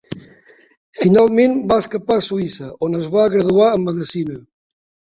Finalment 1.01 1.53
va 1.73 1.79
escapar 1.83 2.17
a 2.23 2.27
Suïssa 2.31 2.73
on 2.89 3.03
es 3.05 3.13
va 3.19 3.31
graduar 3.37 3.73
en 3.79 3.89
medicina. 3.93 4.43